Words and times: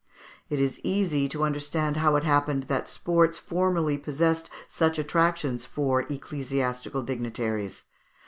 It 0.49 0.59
is 0.59 0.79
easy 0.83 1.29
to 1.29 1.43
understand 1.43 1.97
how 1.97 2.15
it 2.15 2.23
happened 2.23 2.63
that 2.63 2.89
sports 2.89 3.37
formerly 3.37 3.99
possessed 3.99 4.49
such 4.67 4.97
attractions 4.97 5.63
for 5.63 6.01
ecclesiastical 6.11 7.03
dignitaries. 7.03 7.83